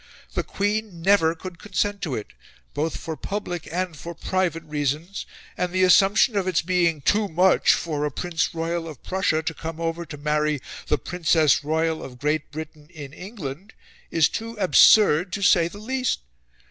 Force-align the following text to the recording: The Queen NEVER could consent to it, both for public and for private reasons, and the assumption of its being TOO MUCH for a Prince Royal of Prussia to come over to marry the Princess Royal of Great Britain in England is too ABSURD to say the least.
The 0.33 0.41
Queen 0.41 1.03
NEVER 1.03 1.35
could 1.35 1.59
consent 1.59 2.01
to 2.01 2.15
it, 2.15 2.33
both 2.73 2.97
for 2.97 3.15
public 3.15 3.67
and 3.71 3.95
for 3.95 4.15
private 4.15 4.63
reasons, 4.63 5.27
and 5.55 5.71
the 5.71 5.83
assumption 5.83 6.35
of 6.35 6.47
its 6.47 6.63
being 6.63 7.01
TOO 7.01 7.27
MUCH 7.27 7.75
for 7.75 8.03
a 8.03 8.09
Prince 8.09 8.51
Royal 8.55 8.87
of 8.87 9.03
Prussia 9.03 9.43
to 9.43 9.53
come 9.53 9.79
over 9.79 10.03
to 10.07 10.17
marry 10.17 10.59
the 10.87 10.97
Princess 10.97 11.63
Royal 11.63 12.01
of 12.03 12.17
Great 12.17 12.49
Britain 12.49 12.87
in 12.89 13.13
England 13.13 13.73
is 14.09 14.27
too 14.27 14.57
ABSURD 14.57 15.31
to 15.33 15.43
say 15.43 15.67
the 15.67 15.77
least. 15.77 16.21